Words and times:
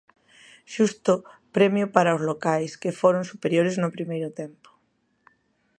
Xusto 0.73 1.13
premio 1.55 1.85
para 1.95 2.15
os 2.17 2.25
locais, 2.29 2.71
que 2.81 2.97
foron 3.01 3.23
superiores 3.31 3.75
no 3.81 3.93
primeiro 3.97 4.29
tempo. 4.41 4.69